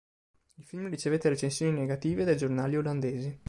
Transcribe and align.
Il 0.57 0.65
film 0.65 0.89
ricevette 0.89 1.29
recensioni 1.29 1.71
negative 1.77 2.23
dai 2.23 2.35
giornali 2.35 2.75
olandesi. 2.75 3.39